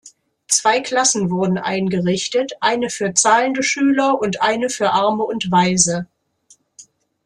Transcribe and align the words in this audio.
Zwei 0.47 0.79
Klassen 0.79 1.29
wurden 1.29 1.59
eingerichtet, 1.59 2.53
eine 2.59 2.89
für 2.89 3.13
zahlende 3.13 3.61
Schüler 3.61 4.19
und 4.19 4.41
eine 4.41 4.71
für 4.71 4.89
Arme 4.93 5.21
und 5.25 5.51
Waise. 5.51 6.07